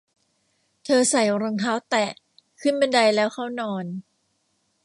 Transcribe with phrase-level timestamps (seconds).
[0.85, 2.05] เธอใส่รองเท้าแตะ
[2.61, 3.85] ขึ้นบันไดแล้วเข้านอน